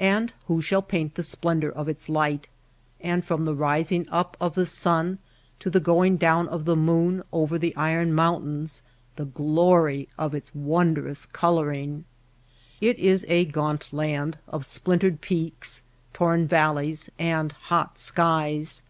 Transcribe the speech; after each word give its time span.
And 0.00 0.32
who 0.46 0.62
shall 0.62 0.80
paint 0.80 1.14
the 1.14 1.22
splendor 1.22 1.70
of 1.70 1.90
its 1.90 2.08
light; 2.08 2.48
and 3.02 3.22
from 3.22 3.44
the 3.44 3.54
rising 3.54 4.08
up 4.08 4.34
of 4.40 4.54
the 4.54 4.64
sun 4.64 5.18
to 5.60 5.68
the 5.68 5.78
going 5.78 6.16
down 6.16 6.48
of 6.48 6.64
the 6.64 6.74
moon 6.74 7.22
over 7.32 7.58
the 7.58 7.76
iron 7.76 8.14
mountains, 8.14 8.82
the 9.16 9.26
glory 9.26 10.08
of 10.18 10.34
its 10.34 10.54
wondrous 10.54 11.26
coloring! 11.26 12.06
It 12.80 12.98
is 12.98 13.26
a 13.28 13.44
gaunt 13.44 13.92
land 13.92 14.38
of 14.48 14.64
splintered 14.64 15.20
peaks, 15.20 15.84
torn 16.14 16.46
valleys, 16.46 17.10
and 17.18 17.52
hot 17.52 17.98
skies. 17.98 18.82